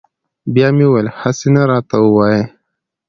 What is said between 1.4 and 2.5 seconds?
نه راته ووایي.